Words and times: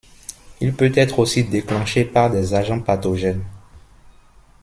Il 0.61 0.73
peut 0.73 0.91
être 0.95 1.19
aussi 1.19 1.43
déclenché 1.43 2.05
par 2.05 2.31
des 2.31 2.55
agents 2.55 2.79
pathogènes. 2.81 3.45